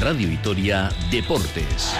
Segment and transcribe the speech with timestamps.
[0.00, 1.92] Radio Vitoria Deportes.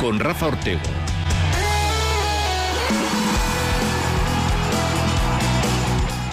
[0.00, 0.80] Con Rafa Ortego.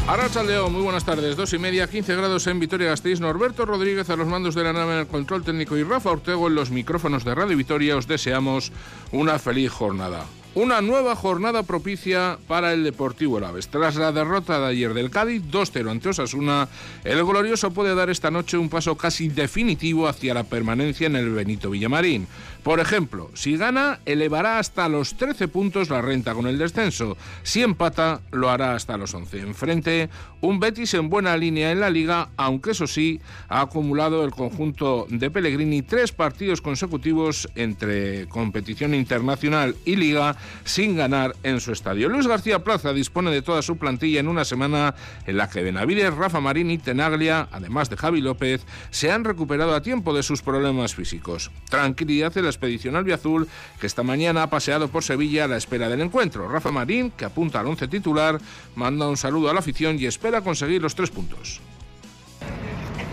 [0.07, 1.36] Arrachaldeo, muy buenas tardes.
[1.36, 3.20] Dos y media, 15 grados en Vitoria-Gasteiz.
[3.20, 6.47] Norberto Rodríguez a los mandos de la nave en el control técnico y Rafa Ortego
[6.47, 7.97] en los micrófonos de Radio Vitoria.
[7.97, 8.71] Os deseamos
[9.11, 10.25] una feliz jornada.
[10.55, 13.68] Una nueva jornada propicia para el Deportivo Aves.
[13.68, 16.68] Tras la derrota de ayer del Cádiz, 2-0 ante Osasuna,
[17.04, 21.29] el glorioso puede dar esta noche un paso casi definitivo hacia la permanencia en el
[21.29, 22.28] Benito Villamarín.
[22.63, 27.17] Por ejemplo, si gana, elevará hasta los 13 puntos la renta con el descenso.
[27.43, 29.39] Si empata, lo hará hasta los 11.
[29.39, 30.09] Enfrente,
[30.41, 35.08] un Betis en buena línea en la liga, aunque eso sí, ha acumulado el conjunto
[35.09, 42.09] de Pellegrini tres partidos consecutivos entre competición internacional y liga sin ganar en su estadio.
[42.09, 46.14] Luis García Plaza dispone de toda su plantilla en una semana en la que Benavides,
[46.14, 50.41] Rafa Marín y Tenaglia, además de Javi López, se han recuperado a tiempo de sus
[50.41, 51.52] problemas físicos.
[51.69, 53.47] Tranquilidad en expedición albiazul
[53.80, 56.47] que esta mañana ha paseado por Sevilla a la espera del encuentro.
[56.47, 58.39] Rafa Marín, que apunta al once titular,
[58.75, 61.61] manda un saludo a la afición y espera conseguir los tres puntos.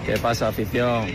[0.05, 1.07] ¿Qué pasa, afición?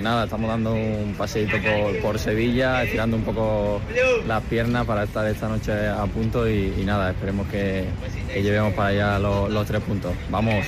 [0.00, 1.56] Nada, estamos dando un paseito
[2.00, 3.80] por, Sevilla, estirando un poco
[4.26, 7.86] las piernas para estar esta noche a punto y, nada, esperemos que,
[8.34, 10.12] llevemos para allá los tres puntos.
[10.30, 10.64] Vamos.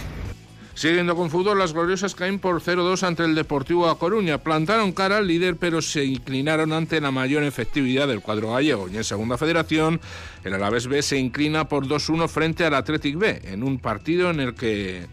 [0.78, 4.38] Siguiendo con fútbol, las gloriosas caen por 0-2 ante el Deportivo A Coruña.
[4.38, 8.88] Plantaron cara al líder, pero se inclinaron ante la mayor efectividad del cuadro gallego.
[8.88, 10.00] Y en Segunda Federación,
[10.44, 14.40] el Alavés B se inclina por 2-1 frente al Athletic B, en un partido en
[14.40, 15.06] el que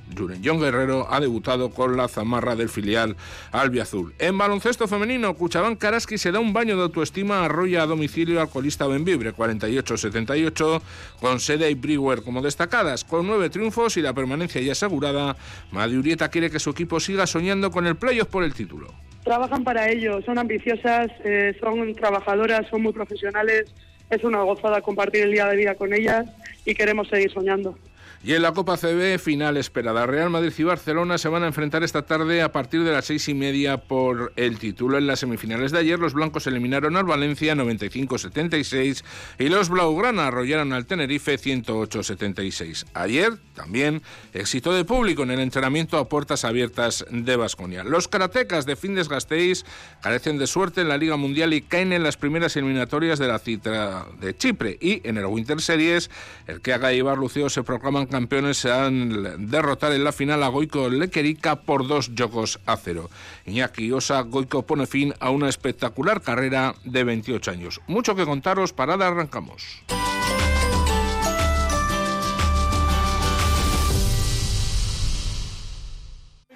[0.43, 3.15] John Guerrero ha debutado con la zamarra del filial
[3.51, 4.13] albiazul.
[4.19, 8.49] En baloncesto femenino, Cuchabán Karaski se da un baño de autoestima, arrolla a domicilio al
[8.49, 10.81] colista Benvibre, 48-78,
[11.19, 15.35] con Sede y Brewer como destacadas, con nueve triunfos y la permanencia ya asegurada
[15.71, 18.93] Urieta quiere que su equipo siga soñando con el playoff por el título.
[19.23, 23.73] Trabajan para ello, son ambiciosas, eh, son trabajadoras, son muy profesionales.
[24.09, 26.25] Es una gozada compartir el día de vida con ellas
[26.65, 27.77] y queremos seguir soñando.
[28.25, 30.07] Y en la Copa CB, final esperada.
[30.07, 33.29] Real Madrid y Barcelona se van a enfrentar esta tarde a partir de las seis
[33.29, 34.97] y media por el título.
[34.97, 39.03] En las semifinales de ayer, los blancos eliminaron al Valencia 95-76
[39.37, 42.87] y los Blaugrana arrollaron al Tenerife 108-76.
[42.95, 44.01] Ayer también
[44.33, 47.83] éxito de público en el entrenamiento a puertas abiertas de Basconia.
[47.83, 49.65] Los karatecas de Findes Gasteiz
[50.01, 53.37] carecen de suerte en la Liga Mundial y caen en las primeras eliminatorias de la
[53.37, 54.79] cita de Chipre.
[54.81, 56.09] Y en el Winter Series,
[56.47, 60.47] el que haga llevar Luceo se proclaman campeones se han derrotar en la final a
[60.47, 63.09] Goico Lequerica por dos jogos a cero.
[63.45, 67.81] Iñaki Osa Goico pone fin a una espectacular carrera de 28 años.
[67.87, 69.83] Mucho que contaros, parada, arrancamos.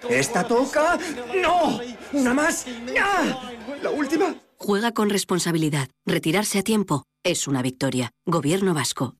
[0.09, 0.97] ¿Esta toca?
[1.43, 1.81] ¡No!
[2.13, 2.65] ¿Una más?
[2.95, 3.37] ¡Ya!
[3.83, 4.33] ¿La última?
[4.55, 5.89] Juega con responsabilidad.
[6.05, 8.11] Retirarse a tiempo es una victoria.
[8.25, 9.18] Gobierno vasco.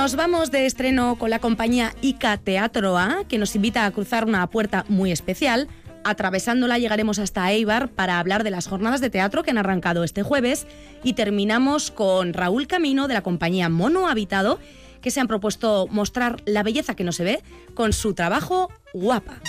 [0.00, 4.26] Nos vamos de estreno con la compañía ICA Teatro A, que nos invita a cruzar
[4.26, 5.66] una puerta muy especial.
[6.04, 10.22] Atravesándola llegaremos hasta Eibar para hablar de las jornadas de teatro que han arrancado este
[10.22, 10.68] jueves
[11.02, 14.60] y terminamos con Raúl Camino de la compañía Mono Habitado,
[15.02, 17.42] que se han propuesto mostrar la belleza que no se ve
[17.74, 19.40] con su trabajo Guapa.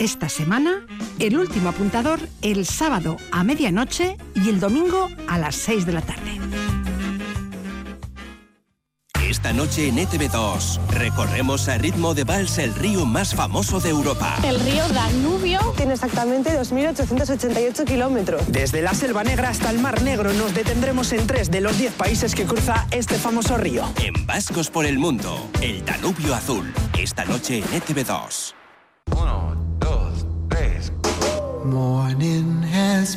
[0.00, 0.84] Esta semana,
[1.20, 6.02] el último apuntador el sábado a medianoche y el domingo a las 6 de la
[6.02, 6.40] tarde.
[9.44, 14.38] Esta noche en ETV2 recorremos a ritmo de vals el río más famoso de Europa.
[14.42, 18.40] El río Danubio tiene exactamente 2.888 kilómetros.
[18.50, 21.92] Desde la Selva Negra hasta el Mar Negro nos detendremos en tres de los diez
[21.92, 23.84] países que cruza este famoso río.
[24.02, 26.72] En Vascos por el Mundo, el Danubio Azul.
[26.98, 28.54] Esta noche en ETV2.
[29.14, 30.90] Uno, dos, tres.
[31.66, 33.14] Morning has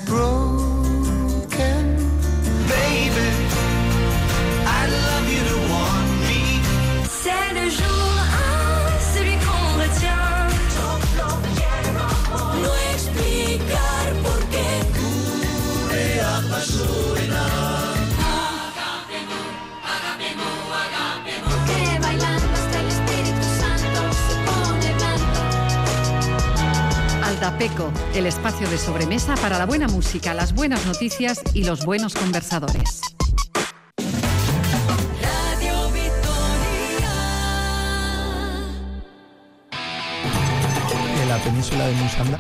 [27.24, 32.14] Aldapeco, el espacio de sobremesa para la buena música, las buenas noticias y los buenos
[32.16, 33.02] conversadores.
[41.22, 42.40] En la península de Musanda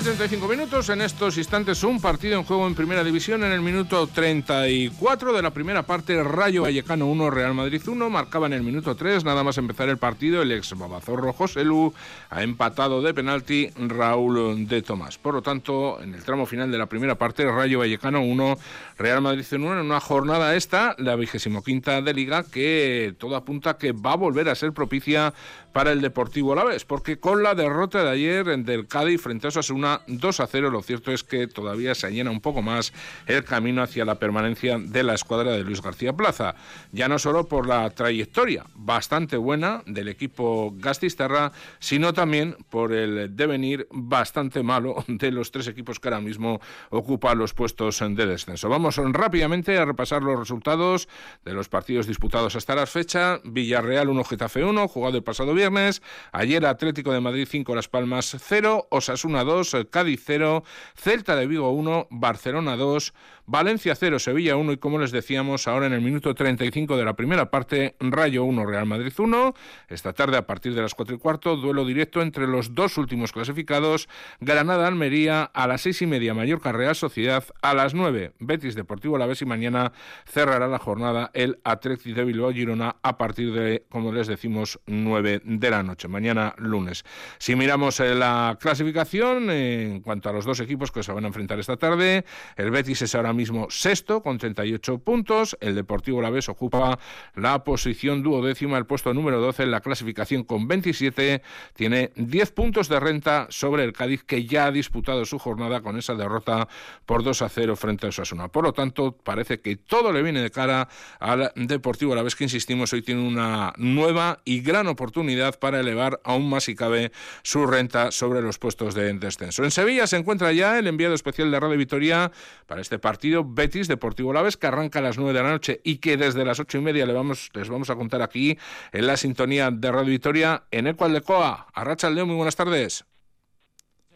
[0.00, 0.88] 2 y 35 minutos.
[0.88, 3.44] En estos instantes, un partido en juego en Primera División.
[3.44, 8.08] En el minuto 34 de la primera parte, Rayo Vallecano 1, Real Madrid 1.
[8.08, 11.92] Marcaba en el minuto 3, nada más empezar el partido, el ex babazorro José Lu
[12.30, 15.18] ha empatado de penalti Raúl de Tomás.
[15.18, 18.56] Por lo tanto, en el tramo final de la primera parte, Rayo Vallecano 1,
[18.96, 19.80] Real Madrid 1.
[19.80, 24.16] En una jornada esta, la vigésimo quinta de Liga, que todo apunta que va a
[24.16, 25.34] volver a ser propicia
[25.72, 30.02] para el Deportivo Alavés, porque con la derrota de ayer del Cádiz frente a Osasuna
[30.06, 32.92] 2 a 0, lo cierto es que todavía se llena un poco más
[33.26, 36.54] el camino hacia la permanencia de la escuadra de Luis García Plaza.
[36.92, 43.36] Ya no solo por la trayectoria bastante buena del equipo Gastisterra, sino también por el
[43.36, 48.68] devenir bastante malo de los tres equipos que ahora mismo ocupan los puestos de descenso.
[48.68, 51.08] Vamos rápidamente a repasar los resultados
[51.44, 53.40] de los partidos disputados hasta la fecha.
[53.44, 56.00] Villarreal 1, Getafe 1, jugado el pasado viernes.
[56.32, 60.64] Ayer Atlético de Madrid 5, Las Palmas 0, Osasuna 2, Cádiz 0,
[60.96, 63.12] Celta de Vigo 1, Barcelona 2,
[63.50, 67.14] Valencia 0, Sevilla 1 y como les decíamos ahora en el minuto 35 de la
[67.14, 69.54] primera parte, Rayo 1, Real Madrid 1.
[69.88, 73.32] Esta tarde a partir de las 4 y cuarto, duelo directo entre los dos últimos
[73.32, 74.08] clasificados,
[74.38, 79.26] Granada-Almería a las 6 y media, Mallorca Real Sociedad a las 9, Betis Deportivo La
[79.26, 79.90] Vez y mañana
[80.26, 85.40] cerrará la jornada el Athletic de Bilbao Girona a partir de, como les decimos, 9
[85.42, 87.02] de la noche, mañana lunes.
[87.38, 91.26] Si miramos eh, la clasificación en cuanto a los dos equipos que se van a
[91.26, 92.24] enfrentar esta tarde,
[92.54, 95.56] el Betis es ahora mismo mismo sexto con 38 puntos.
[95.60, 96.98] El Deportivo Vez ocupa
[97.34, 101.42] la posición duodécima, el puesto número 12 en la clasificación con 27.
[101.74, 105.96] Tiene 10 puntos de renta sobre el Cádiz que ya ha disputado su jornada con
[105.96, 106.68] esa derrota
[107.06, 108.48] por 2 a 0 frente a Osasuna.
[108.48, 110.88] Por lo tanto, parece que todo le viene de cara
[111.18, 116.50] al Deportivo Vez que insistimos hoy tiene una nueva y gran oportunidad para elevar aún
[116.50, 117.12] más si cabe
[117.42, 119.64] su renta sobre los puestos de descenso.
[119.64, 122.30] En Sevilla se encuentra ya el enviado especial de Radio Vitoria
[122.66, 125.96] para este partido Betis Deportivo Laves que arranca a las 9 de la noche y
[125.98, 128.58] que desde las ocho y media le vamos, les vamos a contar aquí
[128.92, 131.66] en la sintonía de Radio Victoria en Ecual de Coa.
[131.74, 133.04] Arracha León, muy buenas tardes.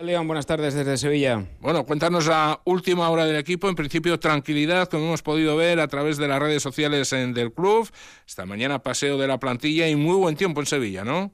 [0.01, 1.47] León, buenas tardes desde Sevilla.
[1.61, 3.69] Bueno, cuéntanos la última hora del equipo.
[3.69, 7.89] En principio, tranquilidad, como hemos podido ver a través de las redes sociales del club.
[8.27, 11.33] Esta mañana paseo de la plantilla y muy buen tiempo en Sevilla, ¿no?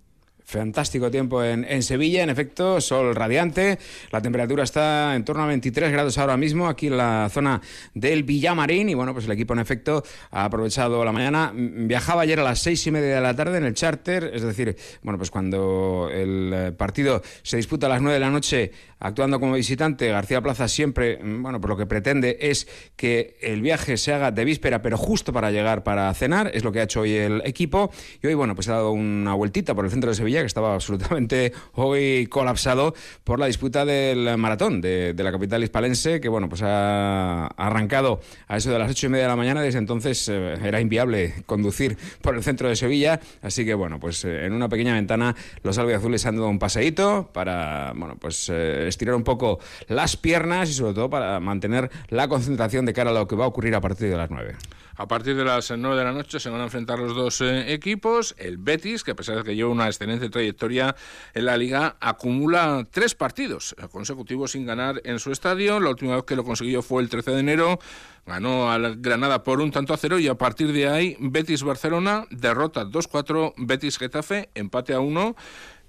[0.50, 3.79] Fantástico tiempo en, Sevilla, en efecto, sol radiante.
[4.11, 7.61] La temperatura está en torno a 23 grados ahora mismo, aquí en la zona
[7.94, 8.88] del Villamarín.
[8.88, 10.02] Y bueno, pues el equipo, en efecto,
[10.32, 11.52] ha aprovechado la mañana.
[11.55, 14.76] Viajaba ayer a las seis y media de la tarde en el charter, es decir,
[15.05, 19.38] bueno, pues cuando el eh, partido se disputa a las nueve de la noche, actuando
[19.38, 24.12] como visitante, García Plaza siempre, bueno, por lo que pretende es que el viaje se
[24.12, 26.50] haga de víspera, pero justo para llegar para cenar.
[26.53, 27.93] Es lo que ha hecho hoy el equipo.
[28.20, 30.75] Y hoy, bueno, pues ha dado una vueltita por el centro de Sevilla que estaba
[30.75, 32.94] absolutamente hoy colapsado
[33.25, 38.56] por la disputa del maratón de, la capital hispalense, que bueno, pues ha arrancado a
[38.56, 39.62] eso de las ocho y media de la mañana.
[39.62, 43.20] Desde entonces eh, era inviable conducir por el centro de Sevilla.
[43.42, 47.31] Así que bueno, pues eh, en una pequeña ventana los albiazules han dado un paseíto
[47.32, 49.58] para, bueno, pues eh, estirar un poco
[49.88, 53.44] las piernas y sobre todo para mantener la concentración de cara a lo que va
[53.44, 54.56] a ocurrir a partir de las nueve.
[54.96, 57.72] A partir de las 9 de la noche se van a enfrentar los dos eh,
[57.72, 58.34] equipos.
[58.38, 60.94] El Betis, que a pesar de que lleva una excelente trayectoria
[61.34, 65.81] en la liga, acumula tres partidos consecutivos sin ganar en su estadio.
[65.81, 67.79] La última vez que lo consiguió fue el 13 de enero.
[68.26, 72.26] Ganó al Granada por un tanto a cero y a partir de ahí Betis Barcelona
[72.31, 75.34] derrota 2-4, Betis Getafe empate a 1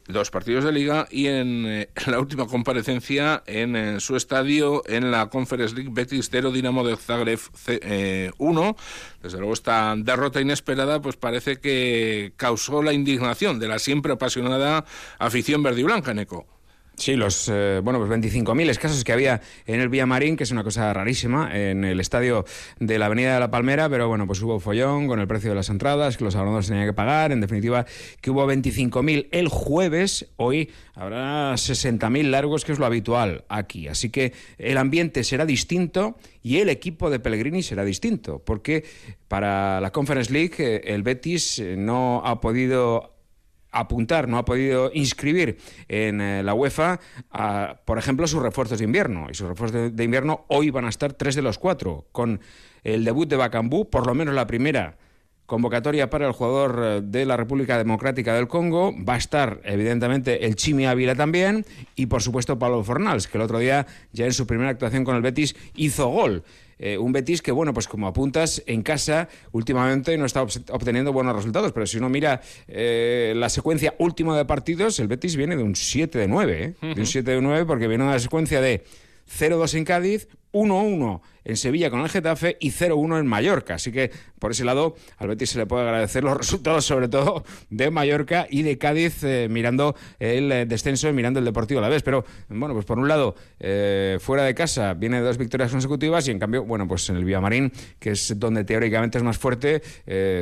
[0.07, 5.29] dos partidos de liga y en eh, la última comparecencia en, su estadio en la
[5.29, 7.39] Conference League Betis 0 Dinamo de Zagreb
[8.37, 8.75] 1 eh,
[9.21, 14.85] desde luego esta derrota inesperada pues parece que causó la indignación de la siempre apasionada
[15.19, 16.13] afición verde y blanca
[17.01, 20.63] Sí, los eh, bueno, pues 25.000 escasos que había en el Villamarín, que es una
[20.63, 22.45] cosa rarísima, en el estadio
[22.79, 25.55] de la Avenida de la Palmera, pero bueno, pues hubo follón con el precio de
[25.55, 27.87] las entradas, que los abonados tenían que pagar, en definitiva,
[28.21, 34.11] que hubo 25.000 el jueves, hoy habrá 60.000 largos, que es lo habitual aquí, así
[34.11, 38.85] que el ambiente será distinto y el equipo de Pellegrini será distinto, porque
[39.27, 43.10] para la Conference League eh, el Betis eh, no ha podido
[43.71, 46.99] apuntar, no ha podido inscribir en eh, la UEFA,
[47.85, 49.27] por ejemplo, sus refuerzos de invierno.
[49.29, 52.41] Y sus refuerzos de, invierno hoy van a estar tres de los cuatro, con
[52.83, 54.97] el debut de Bacambú, por lo menos la primera
[55.51, 58.95] convocatoria para el jugador eh, de la República Democrática del Congo.
[59.03, 63.43] Va a estar, evidentemente, el Chimi Ávila también y, por supuesto, Pablo Fornals, que el
[63.43, 66.43] otro día, ya en su primera actuación con el Betis, hizo gol.
[66.79, 71.35] Eh, un Betis que, bueno, pues como apuntas, en casa últimamente no está obteniendo buenos
[71.35, 72.39] resultados, pero si uno mira
[72.69, 76.93] eh, la secuencia última de partidos, el Betis viene de un 7 de 9, ¿eh?
[76.95, 78.85] de un 7 de 9 porque viene una secuencia de
[79.37, 83.75] 0-2 en Cádiz, 1-1 en Sevilla con el Getafe y 0-1 en Mallorca.
[83.75, 87.43] Así que por ese lado al Betis se le puede agradecer los resultados, sobre todo
[87.69, 91.83] de Mallorca y de Cádiz, eh, mirando el eh, descenso y mirando el Deportivo a
[91.83, 92.03] la vez.
[92.03, 96.31] Pero bueno, pues por un lado, eh, fuera de casa viene dos victorias consecutivas y
[96.31, 99.81] en cambio, bueno, pues en el Villamarín, que es donde teóricamente es más fuerte,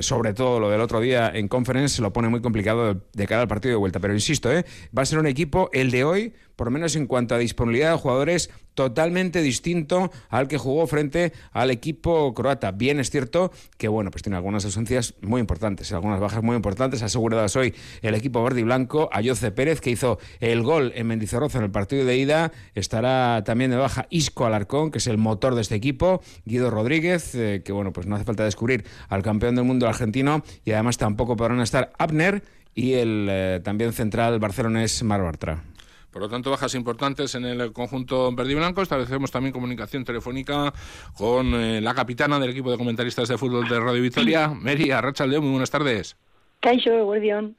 [0.01, 3.42] sobre todo lo del otro día en Conference, se lo pone muy complicado de cara
[3.42, 4.00] al partido de vuelta.
[4.00, 7.36] Pero insisto, va a ser un equipo, el de hoy, por lo menos en cuanto
[7.36, 9.99] a disponibilidad de jugadores, totalmente distinto
[10.29, 12.72] al que jugó frente al equipo croata.
[12.72, 17.01] Bien es cierto que, bueno, pues tiene algunas ausencias muy importantes, algunas bajas muy importantes
[17.01, 19.10] aseguradas hoy el equipo verde y blanco.
[19.12, 23.72] Ayoce Pérez, que hizo el gol en Mendizorroza en el partido de ida, estará también
[23.72, 27.72] de baja Isco Alarcón, que es el motor de este equipo, Guido Rodríguez, eh, que,
[27.72, 31.62] bueno, pues no hace falta descubrir al campeón del mundo argentino, y además tampoco podrán
[31.62, 32.44] estar Abner
[32.75, 35.63] y el eh, también central barcelonés Mar Bartra.
[36.12, 38.82] Por lo tanto, bajas importantes en el conjunto verde y blanco.
[38.82, 40.74] Establecemos también comunicación telefónica
[41.16, 45.44] con eh, la capitana del equipo de comentaristas de fútbol de Radio Victoria, Mary Arrachaldeón.
[45.44, 46.18] Muy buenas tardes.
[46.60, 47.56] Caixo, Eguardión.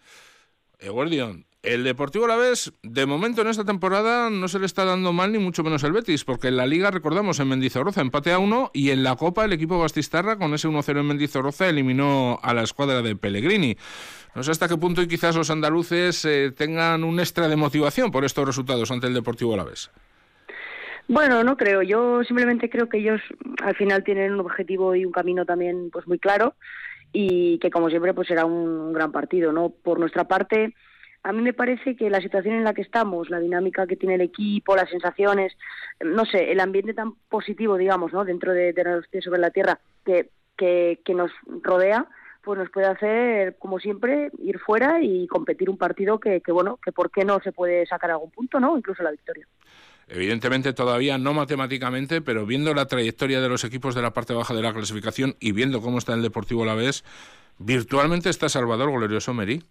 [0.78, 1.46] Eguardión.
[1.62, 5.30] El Deportivo la vez, de momento en esta temporada no se le está dando mal
[5.30, 8.70] ni mucho menos el Betis, porque en la Liga, recordamos, en Mendizorroza empate a uno
[8.72, 12.62] y en la Copa el equipo Bastistarra con ese 1-0 en Mendizorroza eliminó a la
[12.62, 13.76] escuadra de Pellegrini.
[14.34, 18.10] No sé hasta qué punto y quizás los andaluces eh, tengan un extra de motivación
[18.10, 19.90] por estos resultados ante el Deportivo Alavés.
[21.08, 21.82] Bueno, no creo.
[21.82, 23.20] Yo simplemente creo que ellos
[23.64, 26.54] al final tienen un objetivo y un camino también pues muy claro
[27.12, 29.70] y que como siempre pues será un, gran partido, ¿no?
[29.70, 30.74] Por nuestra parte,
[31.24, 34.14] a mí me parece que la situación en la que estamos, la dinámica que tiene
[34.14, 35.52] el equipo, las sensaciones,
[36.00, 38.24] no sé, el ambiente tan positivo, digamos, ¿no?
[38.24, 41.32] Dentro de, de sobre la tierra que, que nos
[41.62, 42.06] rodea,
[42.42, 46.78] pues nos puede hacer, como siempre, ir fuera y competir un partido que, que, bueno,
[46.82, 48.76] que por qué no se puede sacar algún punto, ¿no?
[48.76, 49.46] Incluso la victoria.
[50.08, 54.54] Evidentemente todavía no matemáticamente, pero viendo la trayectoria de los equipos de la parte baja
[54.54, 57.04] de la clasificación y viendo cómo está el Deportivo a la vez,
[57.58, 59.62] virtualmente está Salvador Glorioso Meri.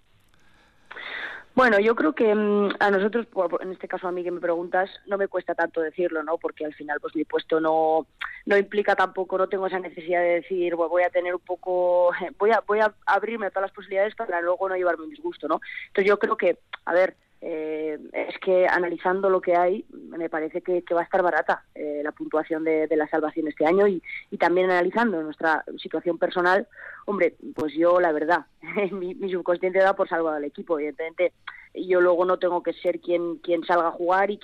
[1.59, 3.27] Bueno, yo creo que mm, a nosotros,
[3.59, 6.37] en este caso a mí que me preguntas, no me cuesta tanto decirlo, ¿no?
[6.37, 8.07] Porque al final, pues mi puesto no,
[8.45, 12.51] no implica tampoco, no tengo esa necesidad de decir, voy a tener un poco, voy
[12.51, 15.59] a, voy a abrirme a todas las posibilidades para luego no llevarme un disgusto, ¿no?
[15.87, 20.61] Entonces yo creo que, a ver, eh, es que analizando lo que hay, me parece
[20.61, 24.37] que, va a estar barata eh, la puntuación de, la salvación este año y, y,
[24.37, 26.67] también analizando nuestra situación personal,
[27.05, 28.45] hombre, pues yo la verdad,
[28.91, 31.33] mi, mi subconsciente da por salvado al equipo, evidentemente
[31.73, 34.37] yo luego no tengo que ser quien quien salga a jugar y,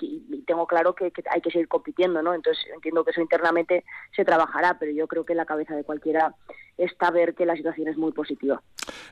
[0.46, 2.34] tengo claro que, hay que seguir compitiendo, ¿no?
[2.34, 6.34] Entonces entiendo que eso internamente se trabajará, pero yo creo que la cabeza de cualquiera
[6.78, 8.62] está ver que la situación es muy positiva.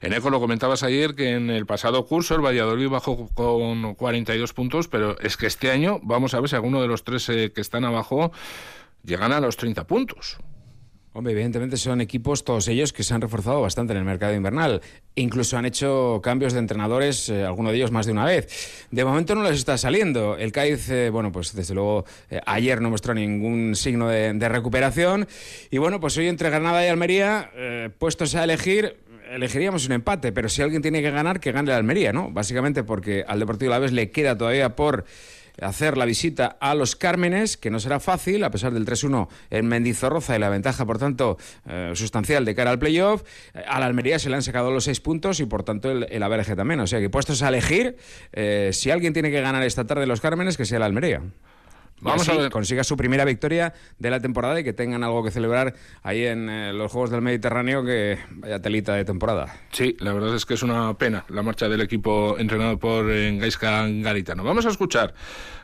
[0.00, 4.52] En ECO lo comentabas ayer que en el pasado curso el Valladolid bajó con 42
[4.52, 7.52] puntos, pero es que este año vamos a ver si alguno de los tres eh,
[7.52, 8.30] que están abajo
[9.02, 10.38] llegan a los 30 puntos.
[11.16, 14.82] Hombre, evidentemente son equipos, todos ellos, que se han reforzado bastante en el mercado invernal.
[15.14, 18.88] Incluso han hecho cambios de entrenadores, eh, algunos de ellos más de una vez.
[18.90, 20.36] De momento no les está saliendo.
[20.36, 25.28] El Cádiz, eh, bueno, pues desde luego eh, ayer no mostró ningún signo de, recuperación.
[25.70, 27.52] Y bueno, pues hoy entre Granada y Almería,
[27.98, 28.96] puestos a elegir,
[29.30, 32.32] elegiríamos un empate, pero si alguien tiene que ganar, que gane la Almería, ¿no?
[32.32, 35.04] Básicamente porque al Deportivo la vez le queda todavía por
[35.60, 39.66] hacer la visita a los Cármenes, que no será fácil, a pesar del 3-1 en
[39.66, 43.22] Mendizorroza y la ventaja, por tanto, eh, sustancial de cara al playoff.
[43.66, 46.56] A la Almería se le han sacado los seis puntos y, por tanto, el, el
[46.56, 46.80] también.
[46.80, 47.96] O sea que puestos a elegir,
[48.32, 51.22] eh, si alguien tiene que ganar esta tarde los Cármenes, que sea la Almería.
[52.00, 52.50] Vamos a ver.
[52.50, 56.50] consiga su primera victoria de la temporada y que tengan algo que celebrar ahí en
[56.50, 59.60] eh, los Juegos del Mediterráneo, que vaya telita de temporada.
[59.70, 63.36] Sí, la verdad es que es una pena la marcha del equipo entrenado por eh,
[63.38, 64.44] Gaisca Garitano.
[64.44, 65.14] Vamos a escuchar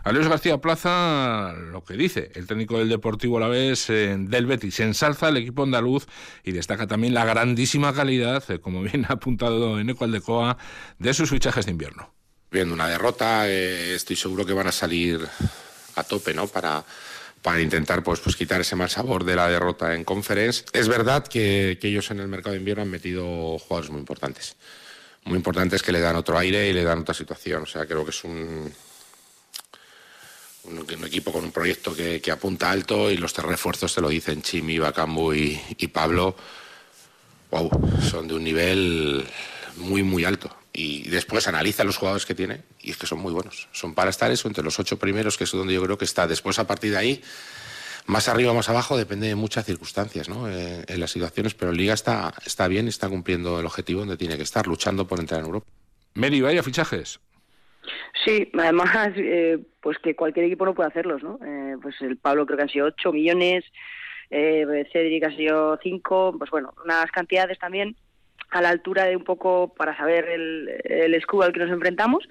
[0.02, 4.46] a Luis García Plaza lo que dice el técnico del Deportivo la vez eh, del
[4.46, 4.80] Betis.
[4.80, 6.06] Ensalza el equipo andaluz
[6.42, 10.56] y destaca también la grandísima calidad, como bien ha apuntado en Ecual de Coa,
[10.99, 12.14] de sus fichajes de invierno.
[12.50, 15.20] Viendo una derrota, estoy seguro que van a salir
[16.00, 16.47] a tope, ¿no?
[16.47, 16.85] Para,
[17.42, 20.64] para intentar pues, pues quitar ese mal sabor de la derrota en Conference.
[20.73, 24.57] Es verdad que, ellos en el mercado de invierno han metido jugadores muy importantes.
[25.25, 27.62] Muy importantes que le dan otro aire y le dan otra situación.
[27.62, 28.73] O sea, creo que es un,
[30.64, 34.78] un, equipo con un proyecto que, apunta alto y los refuerzos te lo dicen Chimi,
[34.78, 36.37] Bacambu y, y Pablo
[37.50, 39.26] wow, son de un nivel
[39.80, 40.54] muy, muy alto.
[40.72, 43.68] Y después analiza los jugadores que tiene y es que son muy buenos.
[43.72, 46.26] Son para estar eso entre los ocho primeros, que es donde yo creo que está.
[46.26, 47.22] Después, a partir de ahí,
[48.06, 50.49] más arriba, más abajo, depende de muchas circunstancias ¿no?
[50.49, 54.16] Eh, en las situaciones, pero Liga está, está bien y está cumpliendo el objetivo donde
[54.16, 55.66] tiene que estar, luchando por entrar en Europa.
[56.14, 57.20] Meri, vaya fichajes.
[58.25, 61.38] Sí, además, eh, pues que cualquier equipo no puede hacerlos, ¿no?
[61.44, 63.64] Eh, pues el Pablo creo que han sido 8 millones,
[64.30, 67.96] eh, Cedric ha sido 5, pues bueno, unas cantidades también
[68.50, 72.28] a la altura de un poco para saber el, el escudo al que nos enfrentamos.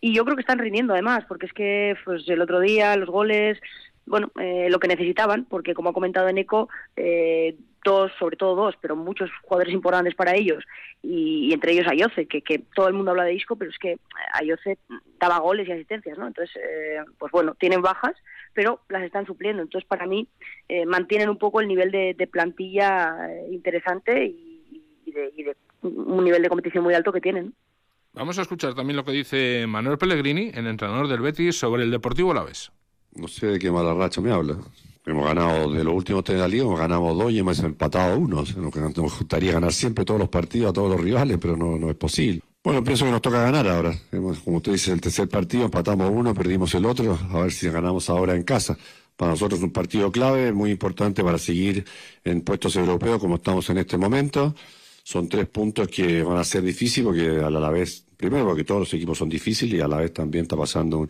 [0.00, 3.08] Y yo creo que están rindiendo además, porque es que pues el otro día los
[3.08, 3.58] goles,
[4.06, 8.74] bueno, eh, lo que necesitaban, porque como ha comentado Eneco, eh, dos, sobre todo dos,
[8.80, 10.64] pero muchos jugadores importantes para ellos,
[11.02, 13.98] y, entre ellos Ayoce, que, que todo el mundo habla de Isco, pero es que
[14.34, 14.78] Ayoce
[15.18, 16.26] daba goles y asistencias, ¿no?
[16.26, 18.14] Entonces, eh, pues bueno, tienen bajas,
[18.52, 19.62] pero las están supliendo.
[19.62, 20.28] Entonces, para mí,
[20.68, 24.47] eh, mantienen un poco el nivel de, de plantilla eh, interesante y,
[25.08, 27.54] y, de, y de un nivel de competición muy alto que tienen.
[28.12, 31.90] Vamos a escuchar también lo que dice Manuel Pellegrini, el entrenador del Betis, sobre el
[31.90, 32.72] Deportivo Alavés.
[33.14, 34.58] No sé de qué mala racha me habla.
[35.06, 38.18] Hemos ganado de los últimos tres de la liga, hemos ganado dos y hemos empatado
[38.18, 38.40] uno.
[38.40, 41.78] O sea, nos gustaría ganar siempre todos los partidos a todos los rivales, pero no,
[41.78, 42.42] no es posible.
[42.62, 43.94] Bueno, pienso que nos toca ganar ahora.
[44.12, 47.18] Hemos, como usted dice, el tercer partido empatamos uno, perdimos el otro.
[47.30, 48.76] A ver si ganamos ahora en casa.
[49.16, 51.84] Para nosotros es un partido clave, muy importante para seguir
[52.24, 54.54] en puestos europeos como estamos en este momento.
[55.08, 58.80] Son tres puntos que van a ser difíciles porque a la vez, primero porque todos
[58.80, 61.08] los equipos son difíciles y a la vez también está pasando un,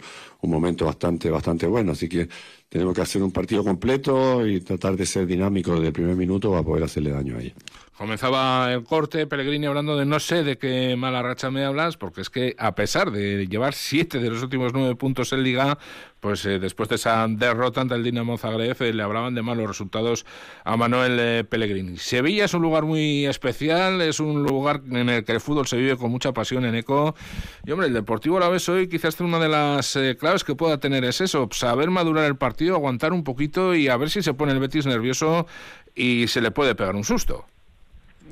[0.49, 1.91] momento bastante, bastante bueno.
[1.91, 2.29] Así que
[2.69, 6.53] tenemos que hacer un partido completo y tratar de ser dinámico desde el primer minuto
[6.53, 7.55] para poder hacerle daño a ella.
[7.99, 12.21] Comenzaba el corte, Pellegrini hablando de no sé de qué mala racha me hablas, porque
[12.21, 15.79] es que a pesar de llevar siete de los últimos nueve puntos en Liga,
[16.21, 19.67] pues eh, después de esa derrota ante el Dinamo Zagreb eh, le hablaban de malos
[19.67, 20.27] resultados
[20.63, 21.97] a Manuel eh, Pellegrini.
[21.97, 25.77] Sevilla es un lugar muy especial, es un lugar en el que el fútbol se
[25.77, 27.17] vive con mucha pasión en eco.
[27.67, 30.79] Y hombre, el Deportivo a la vez hoy quizás una de las claves que pueda
[30.79, 34.35] tener es eso, saber madurar el partido, aguantar un poquito y a ver si se
[34.35, 35.49] pone el Betis nervioso
[35.97, 37.45] y se le puede pegar un susto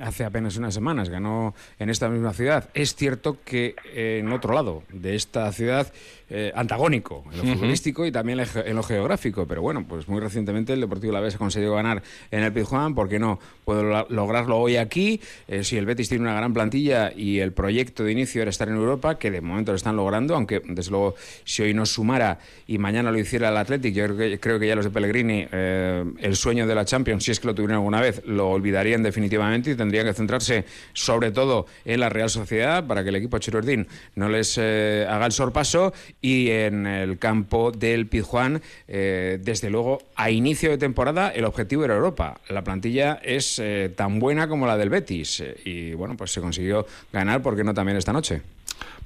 [0.00, 2.68] hace apenas unas semanas, ganó en esta misma ciudad.
[2.74, 5.92] Es cierto que eh, en otro lado de esta ciudad,
[6.28, 7.52] eh, antagónico en lo uh -huh.
[7.54, 11.36] futbolístico y también en lo geográfico, pero bueno, pues muy recientemente el Deportivo La Vez
[11.36, 13.38] ha conseguido ganar en el Pizjuán, ¿por qué no?
[13.64, 18.02] Puedo lograrlo hoy aquí, eh, si el Betis tiene una gran plantilla y el proyecto
[18.02, 21.14] de inicio era estar en Europa, que de momento lo están logrando, aunque desde luego
[21.44, 24.66] si hoy no sumara y mañana lo hiciera el Athletic, yo creo que, creo que
[24.66, 28.00] ya los de Pellegrini, el sueño de la Champions, si es que lo tuvieron alguna
[28.00, 33.04] vez, lo olvidarían definitivamente y tendrían que centrarse sobre todo en la Real Sociedad para
[33.04, 38.08] que el equipo Chirurdín no les eh, haga el sorpaso y en el campo del
[38.08, 42.40] Pizjuán, eh, desde luego, a inicio de temporada el objetivo era Europa.
[42.48, 46.86] La plantilla es eh, tan buena como la del Betis y bueno, pues se consiguió
[47.12, 48.55] ganar, ¿por qué no también esta noche?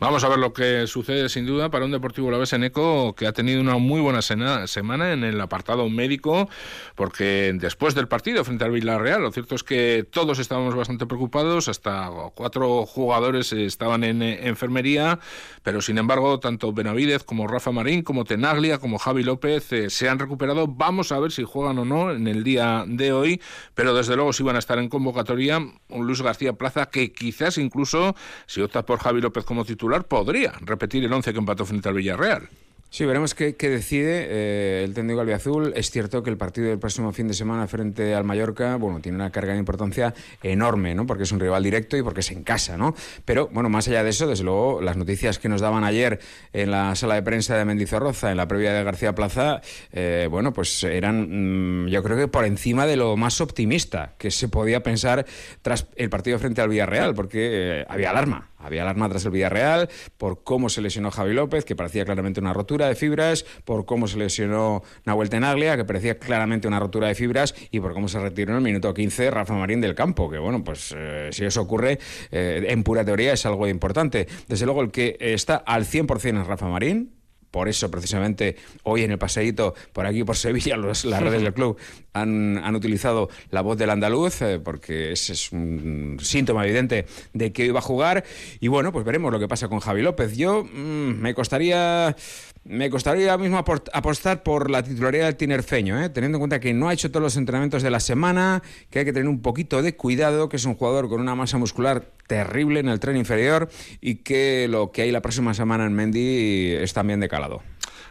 [0.00, 3.26] Vamos a ver lo que sucede sin duda para un Deportivo Alavés en Eco que
[3.26, 6.48] ha tenido una muy buena semana en el apartado médico
[6.94, 11.68] porque después del partido frente al Villarreal lo cierto es que todos estábamos bastante preocupados
[11.68, 15.18] hasta cuatro jugadores estaban en enfermería
[15.62, 20.08] pero sin embargo tanto Benavidez como Rafa Marín como Tenaglia como Javi López eh, se
[20.08, 20.66] han recuperado.
[20.66, 23.42] Vamos a ver si juegan o no en el día de hoy
[23.74, 27.58] pero desde luego si van a estar en convocatoria un Luis García Plaza que quizás
[27.58, 31.88] incluso si opta por Javi López como titular podría repetir el 11 que empató frente
[31.88, 32.48] al Villarreal.
[32.92, 35.72] Sí, veremos qué, qué decide eh, el técnico albiazul.
[35.76, 39.14] Es cierto que el partido del próximo fin de semana frente al Mallorca, bueno, tiene
[39.14, 41.06] una carga de importancia enorme, ¿no?
[41.06, 42.96] Porque es un rival directo y porque es en casa, ¿no?
[43.24, 46.18] Pero, bueno, más allá de eso, desde luego, las noticias que nos daban ayer
[46.52, 49.60] en la sala de prensa de Mendizorroza, en la previa de García Plaza,
[49.92, 54.32] eh, bueno, pues eran, mmm, yo creo que por encima de lo más optimista que
[54.32, 55.26] se podía pensar
[55.62, 58.49] tras el partido frente al Villarreal, porque eh, había alarma.
[58.60, 62.52] Había alarma tras el Villarreal por cómo se lesionó Javi López, que parecía claramente una
[62.52, 67.14] rotura de fibras, por cómo se lesionó Nahuel Tenaglia, que parecía claramente una rotura de
[67.14, 70.38] fibras, y por cómo se retiró en el minuto 15 Rafa Marín del campo, que
[70.38, 71.98] bueno, pues eh, si eso ocurre,
[72.30, 74.26] eh, en pura teoría es algo importante.
[74.48, 77.19] Desde luego, el que está al 100% es Rafa Marín,
[77.50, 81.76] por eso, precisamente, hoy en el paseíto, por aquí, por Sevilla, las redes del club
[82.12, 87.52] han, han, utilizado la voz del andaluz, eh, porque ese es un síntoma evidente de
[87.52, 88.24] que va a jugar.
[88.60, 90.36] Y bueno, pues veremos lo que pasa con Javi López.
[90.36, 92.16] Yo mmm, me costaría
[92.64, 96.10] me costaría ahora mismo apostar por la titularidad del tinerfeño, ¿eh?
[96.10, 99.04] teniendo en cuenta que no ha hecho todos los entrenamientos de la semana, que hay
[99.04, 102.80] que tener un poquito de cuidado, que es un jugador con una masa muscular terrible
[102.80, 103.68] en el tren inferior
[104.00, 107.62] y que lo que hay la próxima semana en Mendy es también de calado.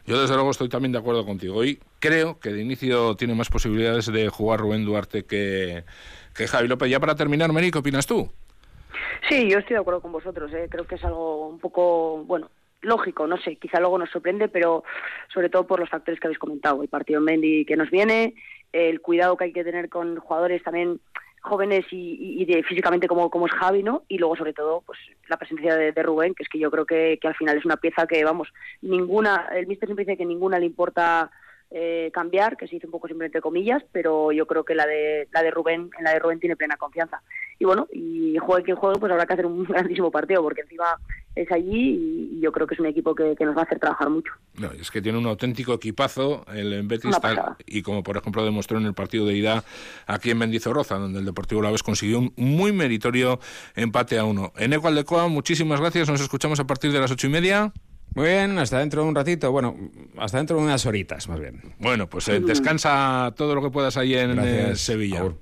[0.05, 3.49] Yo desde luego estoy también de acuerdo contigo y creo que de inicio tiene más
[3.49, 5.83] posibilidades de jugar Rubén Duarte que,
[6.33, 6.89] que Javi López.
[6.89, 8.31] Ya para terminar, Meri, ¿qué opinas tú?
[9.29, 10.51] Sí, yo estoy de acuerdo con vosotros.
[10.53, 10.67] ¿eh?
[10.69, 12.49] Creo que es algo un poco, bueno,
[12.81, 14.83] lógico, no sé, quizá luego nos sorprende, pero
[15.33, 16.81] sobre todo por los factores que habéis comentado.
[16.81, 18.35] El partido Mendy que nos viene,
[18.71, 20.99] el cuidado que hay que tener con jugadores también
[21.41, 24.03] jóvenes y, de, físicamente como, como es Javi, ¿no?
[24.07, 27.17] Y luego, sobre todo, pues la presencia de, Rubén, que es que yo creo que,
[27.21, 28.49] que, al final es una pieza que, vamos,
[28.81, 31.31] ninguna, el mister siempre dice que ninguna le importa
[31.71, 34.87] eh, cambiar, que se hizo un poco siempre entre comillas, pero yo creo que la
[34.87, 37.21] de la de Rubén, en la de Rubén tiene plena confianza.
[37.59, 40.97] Y bueno, y juegue quien juegue, pues habrá que hacer un grandísimo partido, porque encima
[41.35, 44.09] es allí y, yo creo que es un equipo que, nos va a hacer trabajar
[44.09, 44.31] mucho.
[44.55, 47.17] No, es que tiene un auténtico equipazo el Betis
[47.65, 49.63] y como por ejemplo demostró en el partido de ida
[50.07, 53.39] aquí en Mendizorroza, donde el Deportivo La Vez consiguió un muy meritorio
[53.75, 54.53] empate a uno.
[54.57, 57.73] En Ecualdecoa, muchísimas gracias, nos escuchamos a partir de las ocho y media.
[58.15, 59.75] Muy bien, hasta dentro de un ratito, bueno,
[60.17, 61.61] hasta dentro de unas horitas más bien.
[61.79, 65.19] Bueno, pues eh, descansa todo lo que puedas ahí en eh, Sevilla.
[65.19, 65.37] Agur,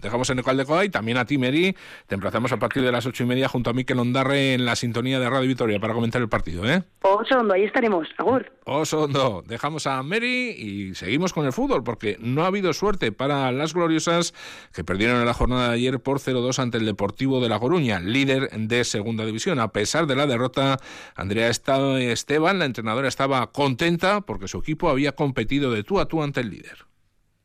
[0.00, 1.76] dejamos en el de y también a ti, Meri.
[2.06, 4.76] Te emplazamos a partir de las ocho y media junto a Miquel Ondarre en la
[4.76, 6.82] sintonía de Radio Vitoria para comentar el partido, ¿eh?
[7.02, 8.08] Osondo, ahí estaremos.
[8.18, 8.52] Agur.
[8.64, 9.42] Osondo.
[9.46, 13.74] Dejamos a Meri y seguimos con el fútbol porque no ha habido suerte para las
[13.74, 14.34] gloriosas
[14.72, 18.00] que perdieron en la jornada de ayer por 0-2 ante el Deportivo de La Coruña,
[18.00, 19.60] líder de Segunda División.
[19.60, 20.78] A pesar de la derrota,
[21.14, 26.22] Andrea Esteban, la entrenadora, estaba contenta porque su equipo había competido de tú a tú
[26.22, 26.86] ante el líder.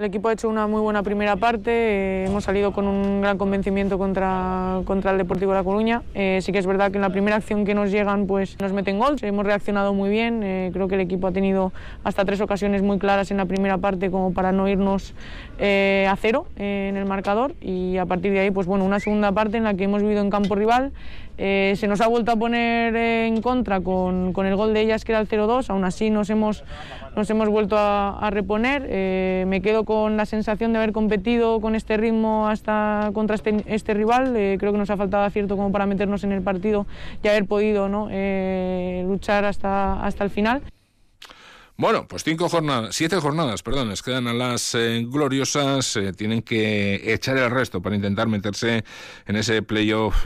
[0.01, 3.37] El equipo ha hecho una muy buena primera parte, eh, hemos salido con un gran
[3.37, 6.03] convencimiento contra, contra el Deportivo de La Coruña.
[6.13, 8.71] Eh, sí que es verdad que en la primera acción que nos llegan pues nos
[8.71, 11.73] meten gol, hemos reaccionado muy bien, eh, creo que el equipo ha tenido
[12.05, 15.13] hasta tres ocasiones muy claras en la primera parte como para no irnos
[15.59, 19.57] a cero en el marcador y a partir de ahí pues bueno, una segunda parte
[19.57, 20.93] en la que hemos vivido en campo rival,
[21.39, 25.13] se nos ha vuelto a poner en contra con, con el gol de ellas que
[25.13, 26.63] era el 0-2, aún así nos hemos
[27.15, 28.85] nos hemos vuelto a, reponer.
[28.89, 33.63] Eh, me quedo con la sensación de haber competido con este ritmo hasta contra este,
[33.65, 34.35] este rival.
[34.35, 36.85] Eh, creo que nos ha faltado acierto como para meternos en el partido
[37.23, 38.07] y haber podido ¿no?
[38.11, 40.61] Eh, luchar hasta, hasta el final.
[41.79, 47.37] Bueno, pues cinco jornadas, siete jornadas, perdón, les quedan a las gloriosas, tienen que echar
[47.37, 48.83] el resto para intentar meterse
[49.25, 50.25] en ese playoff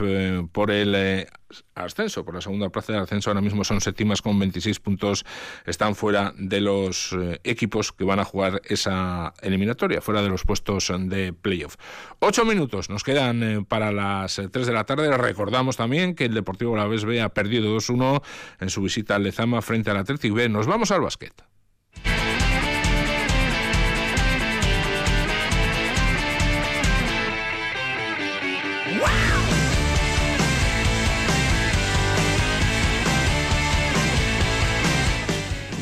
[0.50, 1.28] por el
[1.74, 5.24] ascenso, por la segunda plaza del ascenso ahora mismo son séptimas con 26 puntos,
[5.66, 10.44] están fuera de los eh, equipos que van a jugar esa eliminatoria, fuera de los
[10.44, 11.76] puestos de playoff.
[12.20, 15.16] Ocho minutos nos quedan eh, para las eh, tres de la tarde.
[15.16, 18.22] Recordamos también que el Deportivo La B ha perdido 2-1
[18.60, 20.48] en su visita al Lezama frente al Atlético B.
[20.48, 21.34] Nos vamos al básquet.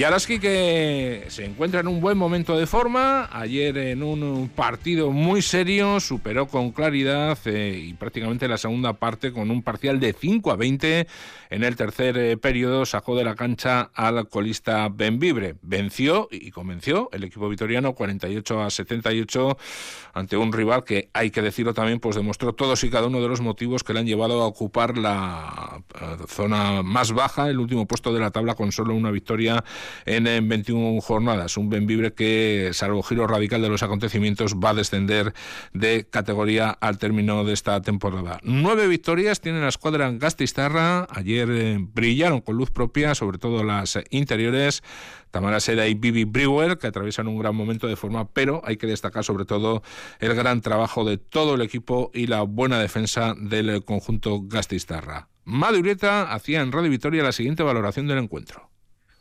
[0.03, 5.43] Yaraski que se encuentra en un buen momento de forma, ayer en un partido muy
[5.43, 10.51] serio superó con claridad eh, y prácticamente la segunda parte con un parcial de 5
[10.51, 11.07] a 20
[11.51, 15.55] en el tercer eh, periodo sacó de la cancha al colista Benvibre.
[15.63, 19.57] Venció y convenció el equipo vitoriano 48 a 78
[20.15, 23.29] ante un rival que hay que decirlo también pues demostró todos y cada uno de
[23.29, 27.87] los motivos que le han llevado a ocupar la eh, zona más baja, el último
[27.87, 29.63] puesto de la tabla con solo una victoria
[30.07, 31.57] en, 21 jornadas.
[31.57, 35.33] Un Benvibre que, salvo giro radical de los acontecimientos, va a descender
[35.73, 38.39] de categoría al término de esta temporada.
[38.43, 41.07] Nueve victorias tiene la escuadra Gastistarra.
[41.11, 44.83] Ayer eh, brillaron con luz propia, sobre todo las interiores.
[45.33, 48.87] Tamara Seda y Bibi Brewer, que atraviesan un gran momento de forma, pero hay que
[48.87, 49.83] destacar sobre todo
[50.21, 55.29] el gran trabajo de todo el equipo y la buena defensa del conjunto Gastistarra.
[55.45, 58.72] Madureta hacía en Radio Victoria la siguiente valoración del encuentro.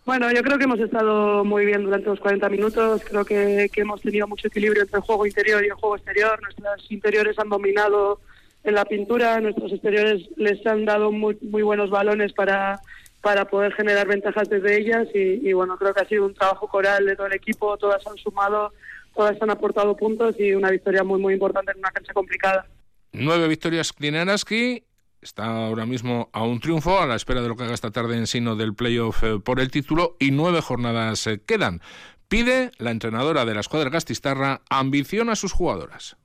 [0.04, 3.04] Bueno, yo creo que hemos estado muy bien durante los 40 minutos.
[3.08, 6.42] Creo que, hemos tenido mucho equilibrio entre el juego interior y el juego exterior.
[6.42, 8.20] Nuestras interiores han dominado
[8.64, 12.80] en la pintura, nuestros exteriores les han dado muy, muy buenos balones para,
[13.22, 15.08] para poder generar ventajas desde ellas.
[15.14, 17.78] Y, y, bueno, creo que ha sido un trabajo coral de todo el equipo.
[17.78, 18.74] Todas han sumado,
[19.16, 22.66] todas han aportado puntos y una victoria muy, muy importante en una cancha complicada.
[23.14, 24.84] Nueve victorias Klinaraski
[25.22, 28.18] está ahora mismo a un triunfo, a la espera de lo que haga esta tarde
[28.18, 31.82] en sino del playoff eh, por el título, y nueve jornadas eh, quedan.
[32.28, 36.18] Pide la entrenadora de la escuadra Gastistarra ambición a sus jugadoras.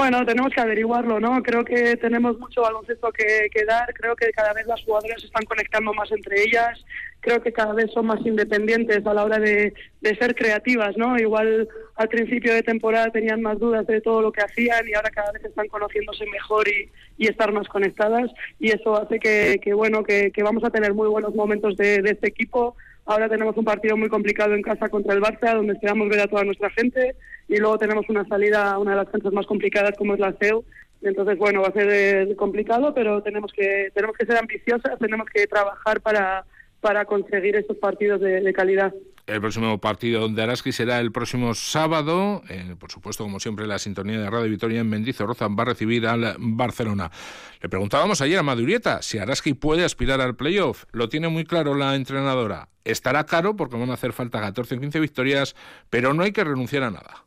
[0.00, 1.42] Bueno, tenemos que averiguarlo, ¿no?
[1.42, 5.26] Creo que tenemos mucho baloncesto que, que dar, creo que cada vez las jugadoras se
[5.26, 6.82] están conectando más entre ellas,
[7.20, 9.74] creo que cada vez son más independientes a la hora de,
[10.18, 11.18] ser creativas, ¿no?
[11.18, 15.10] Igual al principio de temporada tenían más dudas de todo lo que hacían y ahora
[15.10, 16.90] cada vez están conociéndose mejor y,
[17.26, 21.76] estar más conectadas y eso hace que, bueno, que, vamos a tener muy buenos momentos
[21.76, 22.74] de, este equipo
[23.10, 26.28] Ahora tenemos un partido muy complicado en casa contra el Barça, donde esperamos ver a
[26.28, 27.16] toda nuestra gente.
[27.48, 30.32] Y luego tenemos una salida a una de las canchas más complicadas, como es la
[30.34, 30.64] CEU.
[31.02, 35.26] Entonces, bueno, va a ser eh, complicado, pero tenemos que, tenemos que ser ambiciosas, tenemos
[35.28, 36.44] que trabajar para,
[36.80, 38.94] para conseguir estos partidos de, de calidad.
[39.30, 42.42] El próximo partido de Araski será el próximo sábado.
[42.48, 46.04] Eh, por supuesto, como siempre, la sintonía de Radio Vitoria en Mendizorroza va a recibir
[46.08, 47.12] al Barcelona.
[47.62, 50.84] Le preguntábamos ayer a Madurieta si Araski puede aspirar al playoff.
[50.90, 52.70] Lo tiene muy claro la entrenadora.
[52.82, 55.54] Estará caro porque van a hacer falta 14 o 15 victorias,
[55.90, 57.24] pero no hay que renunciar a nada.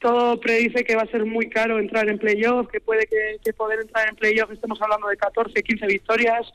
[0.00, 3.52] Todo predice que va a ser muy caro entrar en playoff, que puede que, que
[3.52, 6.52] poder entrar en playoff estemos hablando de 14, 15 victorias.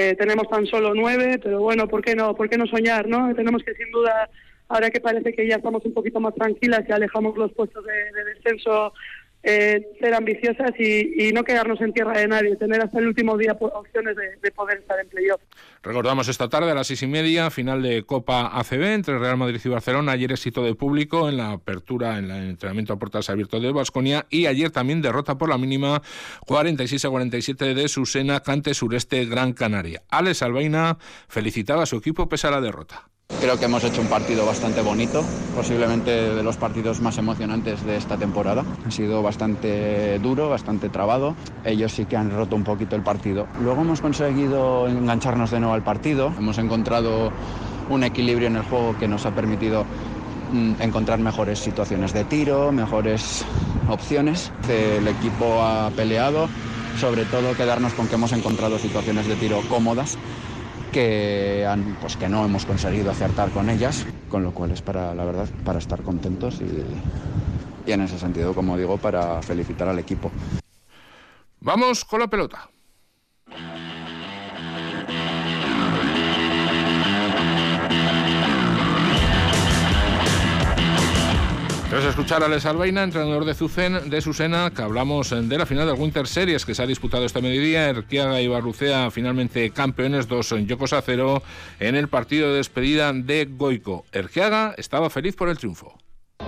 [0.00, 2.32] Eh, tenemos tan solo nueve, pero bueno, ¿por qué no?
[2.36, 3.34] ¿Por qué no soñar, no?
[3.34, 4.30] Tenemos que sin duda,
[4.68, 7.92] ahora que parece que ya estamos un poquito más tranquilas y alejamos los puestos de,
[7.92, 8.92] de descenso,
[9.42, 13.56] eh, ser ambiciosas y, no quedarnos en tierra de nadie, tener hasta el último día
[13.60, 15.40] opciones de, de poder estar en playoff.
[15.82, 19.60] Recordamos esta tarde a las seis y media, final de Copa ACB entre Real Madrid
[19.64, 20.12] y Barcelona.
[20.12, 24.26] Ayer éxito de público en la apertura, en el entrenamiento a puertas abiertas de Basconia
[24.30, 26.02] y ayer también derrota por la mínima
[26.46, 30.02] 46 a 47 de Susena, Cante Sureste, Gran Canaria.
[30.08, 30.98] Alex Albaina
[31.28, 33.08] felicitaba a su equipo pese a la derrota.
[33.40, 35.22] Creo que hemos hecho un partido bastante bonito,
[35.54, 38.64] posiblemente de los partidos más emocionantes de esta temporada.
[38.84, 41.36] Ha sido bastante duro, bastante trabado.
[41.64, 43.46] Ellos sí que han roto un poquito el partido.
[43.62, 46.32] Luego hemos conseguido engancharnos de nuevo al partido.
[46.36, 47.30] Hemos encontrado
[47.88, 49.84] un equilibrio en el juego que nos ha permitido
[50.52, 53.44] mm, encontrar mejores situaciones de tiro, mejores
[53.88, 54.50] opciones.
[54.68, 56.48] El equipo ha peleado,
[56.98, 60.18] sobre todo quedarnos con que hemos encontrado situaciones de tiro cómodas
[60.98, 65.14] que, han, pues que no hemos conseguido acertar con ellas, con lo cual es para,
[65.14, 70.00] la verdad, para estar contentos y, y en ese sentido, como digo, para felicitar al
[70.00, 70.32] equipo.
[71.60, 72.68] Vamos con la pelota.
[81.90, 85.86] Tras escuchar a Alex Albaina, entrenador de, Zucen, de Susena, que hablamos de la final
[85.86, 90.54] del Winter Series que se ha disputado este mediodía, Erquiaga y Barrucea finalmente campeones, dos
[90.66, 91.42] Yocos a cero
[91.80, 94.04] en el partido de despedida de Goico.
[94.12, 95.96] Erquiaga estaba feliz por el triunfo.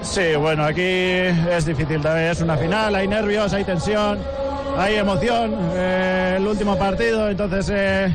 [0.03, 4.19] Sí, bueno, aquí es difícil también, es una final, hay nervios, hay tensión,
[4.77, 7.71] hay emoción, eh, el último partido, entonces...
[7.73, 8.15] Eh,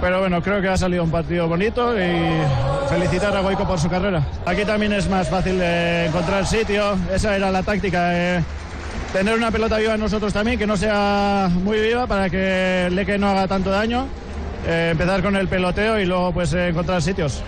[0.00, 2.40] pero bueno, creo que ha salido un partido bonito y
[2.88, 4.26] felicitar a Goico por su carrera.
[4.44, 8.36] Aquí también es más fácil encontrar sitio, esa era la táctica.
[8.38, 8.42] Eh,
[9.12, 13.18] tener una pelota viva en nosotros también, que no sea muy viva para que Leque
[13.18, 14.06] no haga tanto daño.
[14.66, 17.42] Eh, empezar con el peloteo y luego pues eh, encontrar sitios.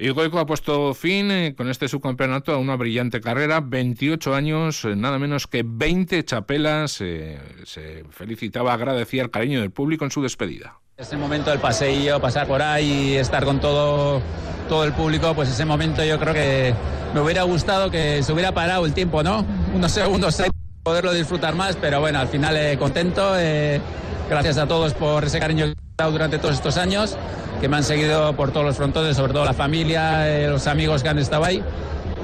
[0.00, 4.84] Y Goico ha puesto fin eh, con este subcampeonato a una brillante carrera, 28 años,
[4.84, 7.00] eh, nada menos que 20 chapelas.
[7.00, 10.78] Eh, se felicitaba, agradecía el cariño del público en su despedida.
[10.98, 14.20] Ese momento del paseillo, pasar por ahí estar con todo,
[14.68, 16.74] todo el público, pues ese momento yo creo que
[17.14, 19.46] me hubiera gustado que se hubiera parado el tiempo, ¿no?
[19.72, 20.42] Unos segundos,
[20.82, 23.38] poderlo disfrutar más, pero bueno, al final eh, contento.
[23.38, 23.80] Eh,
[24.28, 27.16] gracias a todos por ese cariño que he dado durante todos estos años,
[27.60, 31.04] que me han seguido por todos los frontones, sobre todo la familia, eh, los amigos
[31.04, 31.62] que han estado ahí.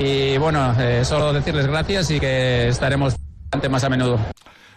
[0.00, 3.14] Y bueno, solo decirles gracias y que estaremos
[3.70, 4.18] más a menudo.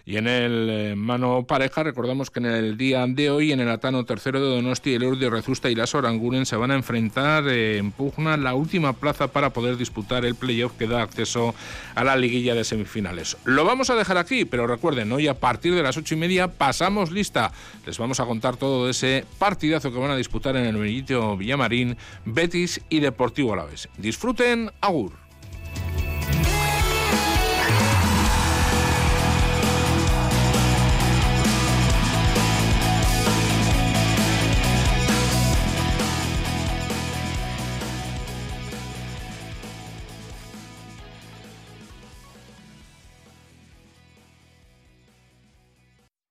[0.08, 3.68] Y en el eh, mano pareja, recordamos que en el día de hoy, en el
[3.68, 7.78] Atano tercero de Donosti, el Urdi Rezusta y las Oranguren se van a enfrentar eh,
[7.78, 11.54] en pugna la última plaza para poder disputar el playoff que da acceso
[11.94, 13.36] a la liguilla de semifinales.
[13.44, 16.48] Lo vamos a dejar aquí, pero recuerden, hoy a partir de las ocho y media
[16.48, 17.52] pasamos lista.
[17.86, 21.98] Les vamos a contar todo ese partidazo que van a disputar en el Benito Villamarín,
[22.24, 23.90] Betis y Deportivo Alavés.
[23.98, 25.27] Disfruten, Agur.